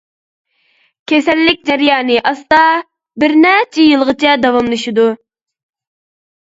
[1.11, 2.63] كېسەللىك جەريانى ئاستا،
[3.25, 5.11] بىر نەچچە يىلغىچە داۋاملىشىدۇ.